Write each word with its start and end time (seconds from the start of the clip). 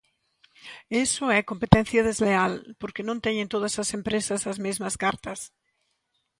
Iso 1.05 1.25
é 1.37 1.49
"competencia 1.51 2.05
desleal" 2.09 2.53
porque 2.79 3.05
non 3.07 3.21
teñen 3.25 3.51
todas 3.53 3.73
as 3.83 3.89
empresas 3.97 4.41
"as 4.51 4.57
mesmas 4.65 4.95
cartas". 5.03 5.39